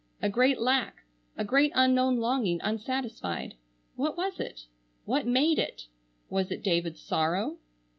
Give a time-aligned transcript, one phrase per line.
[0.19, 1.03] A great lack,
[1.37, 3.53] a great unknown longing unsatisfied.
[3.95, 4.65] What was it?
[5.05, 5.85] What made it?
[6.27, 7.59] Was it David's sorrow?